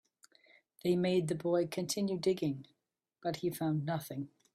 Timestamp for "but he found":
3.21-3.85